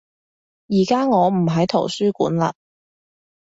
[0.67, 2.55] 而家我唔喺圖書館嘞